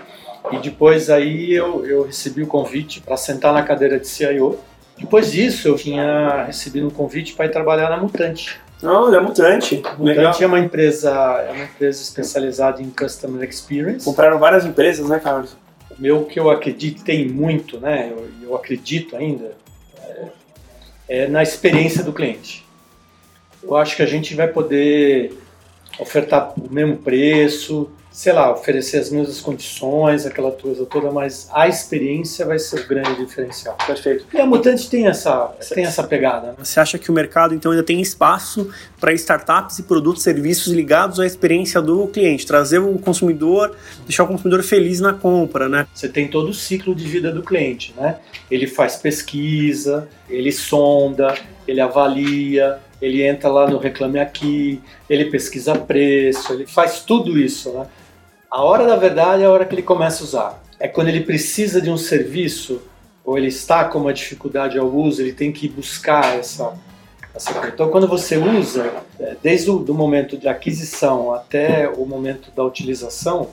E 0.52 0.59
depois 0.59 1.11
aí 1.11 1.52
eu, 1.52 1.85
eu 1.85 2.05
recebi 2.05 2.43
o 2.43 2.47
convite 2.47 3.00
para 3.00 3.17
sentar 3.17 3.52
na 3.52 3.62
cadeira 3.62 3.99
de 3.99 4.07
CIO. 4.07 4.59
Depois 4.99 5.33
disso 5.33 5.67
eu 5.67 5.75
tinha 5.75 6.45
recebido 6.45 6.87
um 6.87 6.91
convite 6.91 7.33
para 7.33 7.47
ir 7.47 7.50
trabalhar 7.50 7.88
na 7.88 7.97
Mutante. 7.97 8.61
Olha, 8.83 9.21
Mutante. 9.21 9.76
Mutante 9.76 10.02
Legal. 10.02 10.35
é 10.41 10.47
uma 10.47 10.59
empresa, 10.59 11.11
é 11.49 11.52
uma 11.52 11.64
empresa 11.64 12.02
especializada 12.02 12.83
em 12.83 12.91
customer 12.91 13.49
experience. 13.49 14.05
Compraram 14.05 14.38
várias 14.38 14.67
empresas, 14.67 15.09
né, 15.09 15.19
Carlos? 15.19 15.57
O 15.91 16.00
meu 16.00 16.25
que 16.25 16.38
eu 16.38 16.50
acredito 16.50 17.02
tem 17.02 17.29
muito, 17.29 17.81
né? 17.81 18.11
Eu, 18.11 18.29
eu 18.43 18.57
acredito 18.57 19.17
ainda 19.17 19.52
é, 19.99 20.26
é 21.09 21.29
na 21.29 21.43
experiência 21.43 22.02
do 22.02 22.12
cliente. 22.12 22.67
Eu 23.62 23.76
acho 23.76 23.95
que 23.97 24.02
a 24.02 24.07
gente 24.07 24.35
vai 24.35 24.49
poder 24.49 25.42
ofertar 25.99 26.53
o 26.59 26.73
mesmo 26.73 26.97
preço, 26.97 27.91
sei 28.13 28.33
lá, 28.33 28.53
oferecer 28.53 28.99
as 28.99 29.11
mesmas 29.11 29.41
condições, 29.41 30.27
aquela 30.27 30.53
coisa 30.53 30.85
toda, 30.85 31.11
mas 31.11 31.49
a 31.51 31.67
experiência 31.67 32.45
vai 32.45 32.59
ser 32.59 32.81
o 32.81 32.87
grande 32.87 33.17
diferencial. 33.17 33.77
Perfeito. 33.87 34.27
E 34.33 34.39
a 34.39 34.45
Mutante 34.45 34.89
tem 34.91 35.07
essa, 35.07 35.47
tem 35.75 35.85
essa 35.85 36.03
pegada. 36.03 36.49
Né? 36.49 36.55
Você 36.59 36.79
acha 36.79 36.99
que 36.99 37.11
o 37.11 37.15
mercado 37.15 37.55
então 37.55 37.73
ainda 37.73 37.83
tem 37.83 38.01
espaço 38.01 38.71
para 39.01 39.13
startups 39.15 39.79
e 39.79 39.85
produtos 39.85 40.21
e 40.21 40.25
serviços 40.25 40.73
ligados 40.73 41.19
à 41.19 41.27
experiência 41.27 41.81
do 41.81 42.07
cliente, 42.07 42.47
trazer 42.47 42.79
o 42.79 42.99
consumidor, 42.99 43.75
deixar 44.05 44.25
o 44.25 44.29
consumidor 44.29 44.63
feliz 44.63 45.01
na 45.01 45.15
compra, 45.15 45.69
né? 45.69 45.87
Você 45.95 46.09
tem 46.09 46.29
todo 46.29 46.51
o 46.51 46.55
ciclo 46.55 46.95
de 46.95 47.07
vida 47.09 47.33
do 47.33 47.43
cliente, 47.43 47.95
né? 47.97 48.19
Ele 48.51 48.67
faz 48.67 48.97
pesquisa, 48.97 50.07
ele 50.29 50.53
sonda, 50.53 51.35
ele 51.67 51.81
avalia, 51.81 52.79
ele 53.02 53.26
entra 53.26 53.50
lá 53.50 53.68
no 53.68 53.78
Reclame 53.78 54.21
Aqui, 54.21 54.80
ele 55.11 55.25
pesquisa 55.25 55.75
preço, 55.75 56.52
ele 56.52 56.66
faz 56.66 57.00
tudo 57.00 57.37
isso, 57.37 57.73
né? 57.73 57.87
A 58.49 58.62
hora 58.62 58.87
da 58.87 58.94
verdade 58.94 59.42
é 59.42 59.47
a 59.47 59.50
hora 59.50 59.64
que 59.64 59.75
ele 59.75 59.82
começa 59.82 60.23
a 60.23 60.25
usar. 60.25 60.62
É 60.78 60.87
quando 60.87 61.09
ele 61.09 61.23
precisa 61.23 61.80
de 61.80 61.90
um 61.90 61.97
serviço 61.97 62.80
ou 63.25 63.37
ele 63.37 63.49
está 63.49 63.85
com 63.87 63.99
uma 63.99 64.12
dificuldade 64.12 64.78
ao 64.78 64.87
uso, 64.87 65.21
ele 65.21 65.32
tem 65.32 65.50
que 65.50 65.68
buscar 65.68 66.38
essa, 66.38 66.75
essa 67.35 67.52
coisa. 67.52 67.68
Então, 67.68 67.88
quando 67.88 68.06
você 68.06 68.37
usa, 68.37 68.92
é, 69.18 69.37
desde 69.42 69.71
o 69.71 69.78
do 69.78 69.94
momento 69.94 70.37
de 70.37 70.47
aquisição 70.47 71.35
até 71.35 71.88
o 71.88 72.04
momento 72.06 72.52
da 72.54 72.62
utilização, 72.62 73.49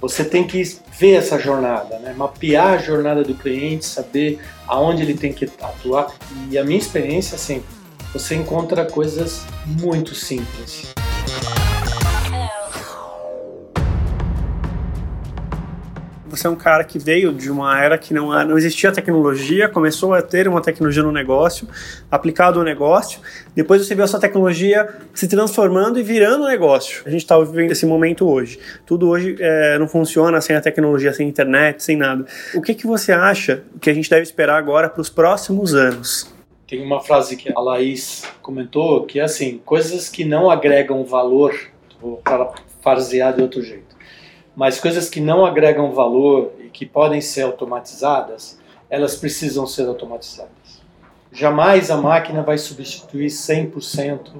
você 0.00 0.24
tem 0.24 0.46
que 0.46 0.62
ver 0.98 1.14
essa 1.14 1.38
jornada, 1.38 1.98
né? 1.98 2.14
mapear 2.16 2.74
a 2.74 2.78
jornada 2.78 3.22
do 3.22 3.34
cliente, 3.34 3.84
saber 3.84 4.38
aonde 4.66 5.02
ele 5.02 5.14
tem 5.14 5.32
que 5.32 5.46
atuar. 5.60 6.12
E 6.50 6.58
a 6.58 6.64
minha 6.64 6.78
experiência, 6.78 7.34
assim, 7.34 7.62
você 8.12 8.34
encontra 8.34 8.84
coisas 8.84 9.44
muito 9.66 10.14
simples. 10.14 10.94
Você 16.28 16.46
é 16.46 16.50
um 16.50 16.56
cara 16.56 16.84
que 16.84 17.00
veio 17.00 17.32
de 17.32 17.50
uma 17.50 17.82
era 17.82 17.98
que 17.98 18.14
não, 18.14 18.28
não 18.44 18.56
existia 18.56 18.92
tecnologia, 18.92 19.68
começou 19.68 20.14
a 20.14 20.22
ter 20.22 20.46
uma 20.46 20.60
tecnologia 20.60 21.02
no 21.02 21.10
negócio, 21.10 21.66
aplicado 22.08 22.60
ao 22.60 22.64
negócio. 22.64 23.20
Depois 23.56 23.84
você 23.84 23.94
viu 23.94 24.04
essa 24.04 24.20
tecnologia 24.20 24.88
se 25.12 25.26
transformando 25.26 25.98
e 25.98 26.02
virando 26.02 26.46
negócio. 26.46 27.02
A 27.06 27.10
gente 27.10 27.22
está 27.22 27.36
vivendo 27.40 27.72
esse 27.72 27.84
momento 27.84 28.28
hoje. 28.28 28.60
Tudo 28.86 29.08
hoje 29.08 29.36
é, 29.40 29.78
não 29.78 29.88
funciona 29.88 30.40
sem 30.40 30.54
a 30.54 30.60
tecnologia, 30.60 31.12
sem 31.12 31.26
a 31.26 31.28
internet, 31.28 31.82
sem 31.82 31.96
nada. 31.96 32.24
O 32.54 32.62
que, 32.62 32.72
que 32.72 32.86
você 32.86 33.10
acha 33.10 33.64
que 33.80 33.90
a 33.90 33.94
gente 33.94 34.08
deve 34.08 34.22
esperar 34.22 34.58
agora 34.58 34.88
para 34.88 35.00
os 35.00 35.10
próximos 35.10 35.74
anos? 35.74 36.37
Tem 36.68 36.80
uma 36.80 37.00
frase 37.00 37.36
que 37.36 37.50
a 37.52 37.58
Laís 37.58 38.22
comentou 38.40 39.04
que 39.04 39.18
é 39.18 39.24
assim: 39.24 39.58
coisas 39.64 40.08
que 40.08 40.24
não 40.24 40.48
agregam 40.48 41.02
valor, 41.04 41.58
vou 42.00 42.18
parafrasear 42.18 43.34
de 43.34 43.42
outro 43.42 43.60
jeito 43.62 43.98
mas 44.58 44.80
coisas 44.80 45.08
que 45.08 45.20
não 45.20 45.46
agregam 45.46 45.92
valor 45.92 46.52
e 46.58 46.68
que 46.68 46.84
podem 46.84 47.20
ser 47.20 47.42
automatizadas, 47.42 48.58
elas 48.90 49.14
precisam 49.14 49.68
ser 49.68 49.86
automatizadas. 49.86 50.82
Jamais 51.30 51.92
a 51.92 51.96
máquina 51.96 52.42
vai 52.42 52.58
substituir 52.58 53.28
100%, 53.28 54.32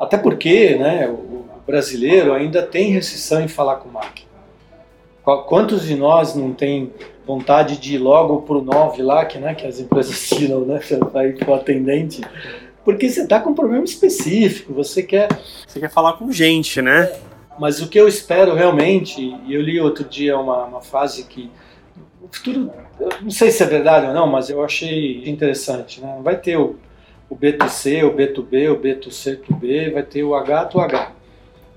até 0.00 0.18
porque 0.18 0.74
né, 0.74 1.06
o 1.08 1.46
brasileiro 1.64 2.32
ainda 2.34 2.64
tem 2.64 2.90
restrição 2.90 3.42
em 3.42 3.46
falar 3.46 3.76
com 3.76 3.88
máquina. 3.90 4.33
Quantos 5.24 5.86
de 5.86 5.96
nós 5.96 6.34
não 6.34 6.52
tem 6.52 6.92
vontade 7.26 7.78
de 7.78 7.94
ir 7.94 7.98
logo 7.98 8.42
para 8.42 8.56
o 8.56 8.62
9 8.62 9.02
lá, 9.02 9.24
que, 9.24 9.38
né, 9.38 9.54
que 9.54 9.66
as 9.66 9.80
empresas 9.80 10.20
tiram 10.28 10.60
né, 10.60 10.78
para 11.10 11.26
ir 11.26 11.38
para 11.38 11.50
o 11.50 11.54
atendente? 11.54 12.20
Porque 12.84 13.08
você 13.08 13.22
está 13.22 13.40
com 13.40 13.50
um 13.50 13.54
problema 13.54 13.84
específico, 13.84 14.74
você 14.74 15.02
quer... 15.02 15.28
Você 15.66 15.80
quer 15.80 15.90
falar 15.90 16.14
com 16.14 16.30
gente, 16.30 16.82
né? 16.82 17.10
Mas 17.58 17.80
o 17.80 17.88
que 17.88 17.98
eu 17.98 18.06
espero 18.06 18.54
realmente, 18.54 19.34
e 19.46 19.54
eu 19.54 19.62
li 19.62 19.80
outro 19.80 20.04
dia 20.04 20.38
uma, 20.38 20.64
uma 20.64 20.80
frase 20.82 21.24
que 21.24 21.50
o 22.20 22.28
futuro, 22.30 22.70
não 23.22 23.30
sei 23.30 23.50
se 23.50 23.62
é 23.62 23.66
verdade 23.66 24.06
ou 24.06 24.12
não, 24.12 24.26
mas 24.26 24.50
eu 24.50 24.62
achei 24.62 25.22
interessante. 25.28 26.00
Né? 26.00 26.20
Vai 26.22 26.36
ter 26.36 26.58
o, 26.58 26.76
o 27.30 27.36
B2C, 27.36 28.04
o 28.04 28.12
B2B, 28.14 28.72
o 28.72 28.78
B2C 28.78 29.40
to 29.40 29.54
B, 29.54 29.90
vai 29.90 30.02
ter 30.02 30.22
o 30.24 30.34
H 30.34 30.64
to 30.66 30.80
H, 30.80 31.12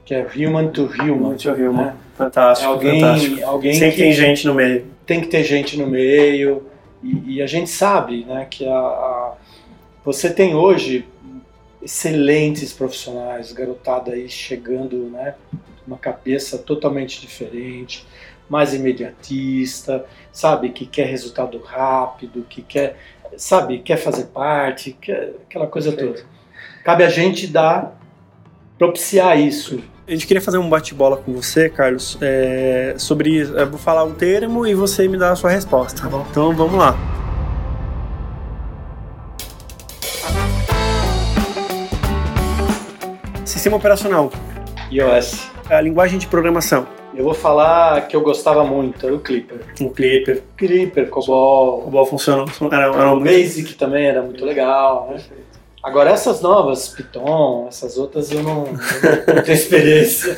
que 0.08 0.16
é 0.16 0.26
human 0.34 0.70
to 0.70 0.86
human. 0.86 1.36
To 1.36 1.52
human. 1.52 1.86
Né? 1.88 1.96
Fantástico, 2.18 2.72
é 2.72 2.74
alguém, 2.74 3.02
fantástico. 3.02 3.46
Alguém 3.46 3.74
Sempre 3.74 3.92
que 3.92 4.02
tem 4.02 4.14
gente 4.14 4.48
no 4.48 4.54
meio. 4.54 4.86
Tem 5.06 5.20
que 5.20 5.28
ter 5.28 5.44
gente 5.44 5.78
no 5.78 5.86
meio, 5.86 6.66
e, 7.04 7.36
e 7.36 7.42
a 7.42 7.46
gente 7.46 7.70
sabe 7.70 8.24
né, 8.24 8.48
que 8.50 8.66
a, 8.66 8.72
a, 8.72 9.34
você 10.06 10.34
tem 10.34 10.56
hoje 10.56 11.06
excelentes 11.82 12.72
profissionais, 12.72 13.52
garotada 13.52 14.14
aí 14.14 14.30
chegando, 14.30 15.10
né, 15.10 15.36
uma 15.86 15.98
cabeça 15.98 16.58
totalmente 16.58 17.20
diferente, 17.20 18.08
mais 18.50 18.74
imediatista, 18.74 20.06
sabe, 20.32 20.70
que 20.70 20.86
quer 20.86 21.08
resultado 21.08 21.60
rápido, 21.60 22.46
que 22.50 22.62
quer, 22.62 22.98
sabe, 23.36 23.80
quer 23.80 23.98
fazer 23.98 24.28
parte, 24.28 24.94
quer, 25.02 25.34
aquela 25.46 25.68
coisa 25.68 25.92
toda. 25.92 26.24
Cabe 26.86 27.04
a 27.04 27.10
gente 27.10 27.46
dar, 27.46 28.00
propiciar 28.78 29.38
isso. 29.38 29.84
A 30.08 30.12
gente 30.12 30.26
queria 30.26 30.40
fazer 30.40 30.58
um 30.58 30.70
bate-bola 30.70 31.18
com 31.18 31.34
você, 31.34 31.68
Carlos, 31.68 32.18
é, 32.22 32.96
sobre. 32.98 33.40
Eu 33.40 33.70
vou 33.70 33.78
falar 33.78 34.06
um 34.06 34.14
termo 34.14 34.66
e 34.66 34.74
você 34.74 35.06
me 35.06 35.18
dá 35.18 35.34
a 35.34 35.36
sua 35.36 35.50
resposta. 35.50 36.10
Tá 36.10 36.26
então 36.32 36.56
vamos 36.56 36.76
lá. 36.76 36.96
Sistema 43.44 43.76
operacional. 43.76 44.32
iOS 44.90 45.58
a 45.70 45.82
linguagem 45.82 46.18
de 46.18 46.28
programação? 46.28 46.88
Eu 47.14 47.24
vou 47.24 47.34
falar 47.34 48.08
que 48.08 48.16
eu 48.16 48.22
gostava 48.22 48.64
muito, 48.64 49.06
era 49.06 49.16
o 49.16 49.20
Clipper. 49.20 49.60
O 49.82 49.90
Clipper. 49.90 50.44
Clipper, 50.56 51.10
COBOL. 51.10 51.82
COBOL 51.82 52.06
funcionou. 52.06 52.46
Era, 52.72 52.86
era 52.86 53.12
o 53.12 53.20
Basic 53.20 53.74
também 53.74 54.06
era 54.06 54.22
muito 54.22 54.46
legal, 54.46 55.10
né? 55.12 55.22
Agora 55.84 56.10
essas 56.10 56.42
novas, 56.42 56.90
Python, 56.90 57.68
essas 57.70 57.98
outras 57.98 58.32
eu 58.32 58.44
não, 58.44 58.66
eu 58.66 59.36
não 59.36 59.44
tenho 59.44 59.56
experiência. 59.56 60.36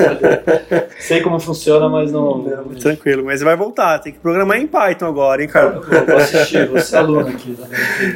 Sei 0.99 1.21
como 1.21 1.39
funciona, 1.39 1.87
mas 1.89 2.11
não, 2.11 2.37
não, 2.37 2.75
Tranquilo, 2.75 3.25
mas 3.25 3.41
vai 3.41 3.55
voltar, 3.55 3.99
tem 3.99 4.13
que 4.13 4.19
programar 4.19 4.57
em 4.57 4.67
Python 4.67 5.05
agora, 5.05 5.41
hein, 5.41 5.47
cara? 5.47 5.79
vou 5.79 6.17
assistir, 6.17 6.67
vou 6.67 6.79
ser 6.79 6.97
aluno 6.97 7.29
aqui. 7.29 7.57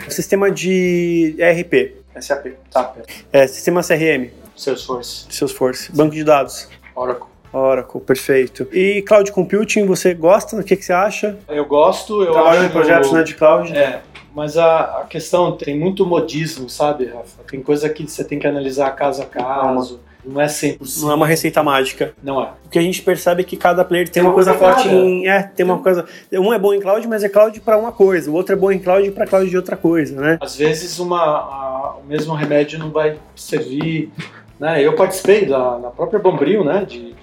Sistema 0.09 0.51
de 0.51 1.35
ERP. 1.39 1.95
SAP, 2.21 2.47
tá. 2.69 2.93
É, 3.31 3.47
sistema 3.47 3.81
CRM. 3.81 4.29
Salesforce. 4.55 5.25
Salesforce. 5.29 5.91
Banco 5.91 6.13
de 6.13 6.23
dados. 6.23 6.67
Oracle. 6.95 7.27
Oracle, 7.51 8.01
perfeito. 8.01 8.67
E 8.71 9.01
cloud 9.03 9.31
computing, 9.31 9.85
você 9.85 10.13
gosta? 10.13 10.57
O 10.57 10.63
que, 10.63 10.75
que 10.75 10.85
você 10.85 10.93
acha? 10.93 11.37
Eu 11.47 11.65
gosto. 11.65 12.23
Eu 12.23 12.31
Trabalho 12.31 12.65
em 12.65 12.69
projetos 12.69 13.11
né, 13.11 13.23
de 13.23 13.35
cloud? 13.35 13.75
É, 13.75 14.01
mas 14.33 14.57
a, 14.57 15.01
a, 15.01 15.03
questão 15.05 15.55
tem 15.55 15.77
muito 15.77 16.05
modismo, 16.05 16.69
sabe, 16.69 17.05
Rafa? 17.05 17.43
Tem 17.49 17.61
coisa 17.61 17.87
que 17.87 18.07
você 18.07 18.23
tem 18.23 18.39
que 18.39 18.47
analisar 18.47 18.89
caso 18.91 19.21
a 19.21 19.25
caso. 19.25 19.99
Não 20.25 20.39
é 20.39 20.45
100%. 20.45 21.01
Não 21.01 21.11
é 21.11 21.15
uma 21.15 21.27
receita 21.27 21.61
mágica. 21.61 22.13
Não 22.23 22.41
é. 22.41 22.49
O 22.65 22.69
que 22.69 22.79
a 22.79 22.81
gente 22.81 23.01
percebe 23.01 23.41
é 23.41 23.43
que 23.43 23.57
cada 23.57 23.83
player 23.83 24.05
tem, 24.05 24.13
tem 24.13 24.23
uma 24.23 24.33
coisa 24.33 24.53
forte 24.53 24.87
em. 24.87 25.27
É, 25.27 25.43
tem 25.43 25.65
uma 25.65 25.79
coisa. 25.79 26.05
Um 26.31 26.53
é 26.53 26.57
bom 26.57 26.73
em 26.73 26.79
cloud, 26.79 27.05
mas 27.07 27.23
é 27.23 27.29
cloud 27.29 27.59
para 27.59 27.77
uma 27.77 27.91
coisa. 27.91 28.31
O 28.31 28.33
outro 28.33 28.53
é 28.53 28.55
bom 28.55 28.71
em 28.71 28.79
cloud 28.79 29.11
para 29.11 29.27
cloud 29.27 29.49
de 29.49 29.57
outra 29.57 29.75
coisa, 29.75 30.19
né? 30.19 30.37
Às 30.41 30.55
vezes 30.55 30.97
uma, 30.97 31.21
a, 31.21 31.95
o 32.01 32.07
mesmo 32.07 32.33
remédio 32.33 32.79
não 32.79 32.89
vai 32.89 33.17
servir. 33.35 34.11
Né? 34.59 34.81
Eu 34.81 34.95
participei 34.95 35.45
da, 35.45 35.77
na 35.77 35.89
própria 35.89 36.19
Bombril, 36.19 36.63
né? 36.63 36.85
De, 36.85 37.13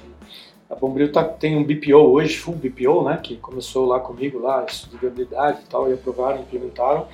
a 0.71 0.77
Bombril 0.77 1.11
tá, 1.11 1.25
tem 1.25 1.57
um 1.57 1.65
BPO 1.65 1.97
hoje, 1.97 2.37
full 2.37 2.55
BPO, 2.55 3.03
né, 3.03 3.19
que 3.21 3.37
começou 3.37 3.87
lá 3.87 3.99
comigo, 3.99 4.39
lá, 4.39 4.65
estudo 4.67 4.93
de 4.93 4.99
viabilidade 4.99 5.59
e 5.67 5.69
tal, 5.69 5.91
e 5.91 5.95
aprovaram, 5.95 6.41
implementaram, 6.41 7.09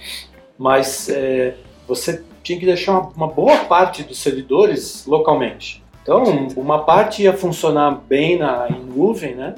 mas 0.58 1.08
é, 1.08 1.54
você 1.88 2.22
tinha 2.42 2.60
que 2.60 2.66
deixar 2.66 2.92
uma, 2.92 3.12
uma, 3.16 3.28
boa 3.28 3.64
parte 3.64 4.02
dos 4.02 4.18
servidores 4.18 5.06
localmente. 5.06 5.82
Então, 6.02 6.48
uma 6.54 6.84
parte 6.84 7.22
ia 7.22 7.32
funcionar 7.32 7.92
bem 8.06 8.38
na, 8.38 8.68
em 8.68 8.78
nuvem, 8.78 9.34
né, 9.34 9.54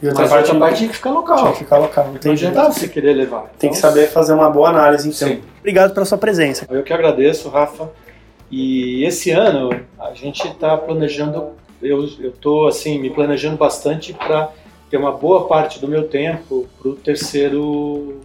e 0.00 0.06
outra 0.06 0.22
mas 0.22 0.30
parte, 0.30 0.44
outra 0.46 0.60
parte 0.60 0.78
tinha 0.78 0.88
que 0.88 0.96
ficar 0.96 1.10
local. 1.10 1.36
Tinha 1.36 1.52
que 1.52 1.58
ficar 1.58 1.78
local, 1.78 2.06
não 2.06 2.14
tem 2.14 2.36
jeito. 2.36 2.54
você 2.54 2.88
querer 2.88 3.12
levar. 3.12 3.42
Tem 3.58 3.68
então, 3.68 3.70
que 3.70 3.76
saber 3.76 4.08
fazer 4.08 4.32
uma 4.32 4.48
boa 4.48 4.70
análise, 4.70 5.08
então. 5.08 5.28
Sim. 5.28 5.42
Obrigado 5.58 5.92
pela 5.92 6.06
sua 6.06 6.16
presença. 6.16 6.66
Eu 6.70 6.84
que 6.84 6.92
agradeço, 6.92 7.48
Rafa. 7.48 7.90
E 8.48 9.04
esse 9.04 9.32
ano 9.32 9.70
a 9.98 10.14
gente 10.14 10.46
está 10.46 10.76
planejando 10.76 11.50
eu 11.82 12.04
estou 12.04 12.66
assim 12.66 12.98
me 12.98 13.10
planejando 13.10 13.56
bastante 13.56 14.12
para 14.12 14.52
ter 14.90 14.96
uma 14.96 15.12
boa 15.12 15.46
parte 15.46 15.78
do 15.78 15.86
meu 15.86 16.08
tempo 16.08 16.66
para 16.78 16.90
o 16.90 16.94
terceiro 16.94 18.20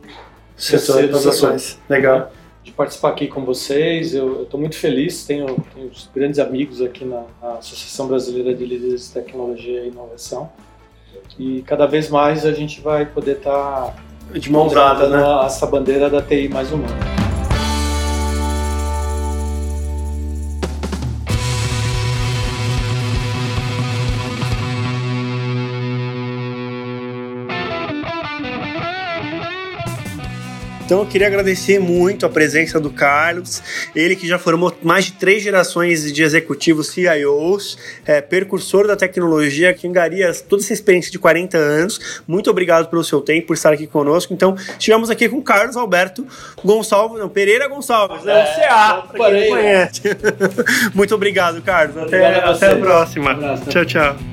setor 0.56 1.08
das 1.08 1.26
ações. 1.26 1.80
Legal. 1.90 2.32
De 2.64 2.72
participar 2.72 3.10
aqui 3.10 3.28
com 3.28 3.44
vocês, 3.44 4.14
eu 4.16 4.44
estou 4.44 4.60
muito 4.60 4.78
feliz. 4.78 5.26
Tenho, 5.26 5.48
tenho 5.76 5.92
grandes 6.16 6.40
amigos 6.40 6.82
aqui 6.82 7.04
na, 7.04 7.24
na, 7.42 7.56
Associação 7.56 8.08
Brasileira 8.08 8.54
de 8.54 8.66
Líderes 8.66 9.08
de 9.08 9.14
Tecnologia 9.14 9.82
e 9.82 9.90
Inovação. 9.90 10.50
E 11.38 11.62
cada 11.64 11.86
vez 11.86 12.10
mais 12.10 12.46
a 12.46 12.54
gente 12.54 12.80
vai 12.80 13.06
poder 13.06 13.38
estar 13.38 13.94
tá 14.32 14.40
de 14.40 14.50
mão 14.50 14.68
dada, 14.70 15.10
né? 15.10 15.46
Essa 15.46 15.66
bandeira 15.66 16.10
da 16.10 16.22
TI 16.22 16.48
mais 16.48 16.72
humana. 16.72 17.23
Então 30.94 31.02
eu 31.02 31.10
queria 31.10 31.26
agradecer 31.26 31.80
muito 31.80 32.24
a 32.24 32.30
presença 32.30 32.80
do 32.80 32.92
Carlos, 32.92 33.64
ele 33.96 34.16
que 34.16 34.28
já 34.28 34.38
formou 34.38 34.72
mais 34.84 35.06
de 35.06 35.14
três 35.14 35.42
gerações 35.42 36.14
de 36.14 36.22
executivos 36.22 36.90
CIOs, 36.90 37.80
é, 38.06 38.22
percursor 38.22 38.86
da 38.86 38.96
tecnologia, 38.96 39.74
que 39.74 39.88
engaria 39.88 40.32
toda 40.48 40.62
essa 40.62 40.72
experiência 40.72 41.12
de 41.12 41.18
40 41.18 41.58
anos. 41.58 42.22
Muito 42.28 42.48
obrigado 42.48 42.92
pelo 42.92 43.04
seu 43.04 43.22
tempo, 43.22 43.48
por 43.48 43.54
estar 43.56 43.74
aqui 43.74 43.88
conosco. 43.88 44.36
Então, 44.36 44.56
estivemos 44.78 45.10
aqui 45.10 45.28
com 45.28 45.38
o 45.38 45.42
Carlos 45.42 45.76
Alberto 45.76 46.28
Gonçalves, 46.64 47.18
não, 47.18 47.28
Pereira 47.28 47.68
Gonçalves, 47.68 48.24
né? 48.24 48.42
É, 48.42 48.68
CA, 48.68 49.04
para 49.12 49.32
quem 49.32 49.50
conhece. 49.50 50.02
muito 50.94 51.16
obrigado, 51.16 51.60
Carlos. 51.64 51.98
Até, 51.98 52.22
obrigado 52.22 52.56
até 52.56 52.72
a 52.72 52.76
próxima. 52.76 53.34
Um 53.34 53.66
tchau, 53.66 53.84
tchau. 53.84 54.33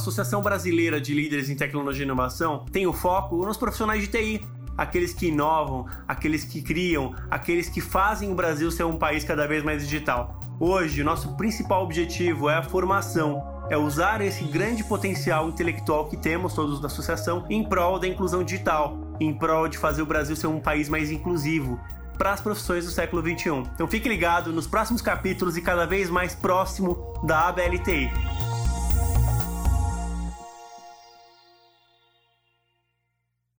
Associação 0.00 0.40
Brasileira 0.42 0.98
de 0.98 1.12
Líderes 1.12 1.50
em 1.50 1.54
Tecnologia 1.54 2.04
e 2.04 2.06
Inovação 2.06 2.64
tem 2.72 2.86
o 2.86 2.92
foco 2.92 3.36
nos 3.44 3.58
profissionais 3.58 4.00
de 4.00 4.08
TI 4.08 4.40
aqueles 4.78 5.12
que 5.12 5.26
inovam, 5.26 5.84
aqueles 6.08 6.42
que 6.42 6.62
criam, 6.62 7.14
aqueles 7.30 7.68
que 7.68 7.82
fazem 7.82 8.32
o 8.32 8.34
Brasil 8.34 8.70
ser 8.70 8.84
um 8.84 8.96
país 8.96 9.22
cada 9.22 9.46
vez 9.46 9.62
mais 9.62 9.86
digital. 9.86 10.40
Hoje, 10.58 11.04
nosso 11.04 11.36
principal 11.36 11.82
objetivo 11.84 12.48
é 12.48 12.54
a 12.54 12.62
formação, 12.62 13.44
é 13.68 13.76
usar 13.76 14.22
esse 14.22 14.42
grande 14.44 14.82
potencial 14.82 15.50
intelectual 15.50 16.08
que 16.08 16.16
temos 16.16 16.54
todos 16.54 16.80
da 16.80 16.86
associação 16.86 17.44
em 17.50 17.62
prol 17.62 17.98
da 17.98 18.08
inclusão 18.08 18.42
digital, 18.42 18.98
em 19.20 19.34
prol 19.34 19.68
de 19.68 19.76
fazer 19.76 20.00
o 20.00 20.06
Brasil 20.06 20.34
ser 20.34 20.46
um 20.46 20.60
país 20.60 20.88
mais 20.88 21.10
inclusivo 21.10 21.78
para 22.16 22.32
as 22.32 22.40
profissões 22.40 22.86
do 22.86 22.90
século 22.90 23.20
XXI. 23.20 23.50
Então 23.74 23.86
fique 23.86 24.08
ligado 24.08 24.50
nos 24.50 24.66
próximos 24.66 25.02
capítulos 25.02 25.58
e 25.58 25.60
cada 25.60 25.86
vez 25.86 26.08
mais 26.08 26.34
próximo 26.34 26.96
da 27.22 27.48
ABLTI. 27.48 28.49